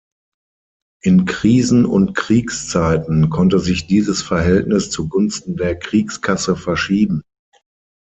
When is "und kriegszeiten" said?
1.85-3.29